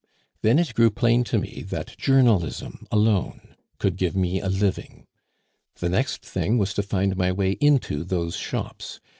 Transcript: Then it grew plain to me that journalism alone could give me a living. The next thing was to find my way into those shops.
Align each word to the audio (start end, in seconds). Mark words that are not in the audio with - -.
Then 0.41 0.57
it 0.57 0.73
grew 0.73 0.89
plain 0.89 1.23
to 1.25 1.37
me 1.37 1.63
that 1.69 1.95
journalism 1.95 2.87
alone 2.91 3.53
could 3.77 3.97
give 3.97 4.15
me 4.15 4.41
a 4.41 4.49
living. 4.49 5.05
The 5.75 5.89
next 5.89 6.23
thing 6.25 6.57
was 6.57 6.73
to 6.73 6.81
find 6.81 7.15
my 7.15 7.31
way 7.31 7.51
into 7.61 8.03
those 8.03 8.35
shops. 8.35 8.99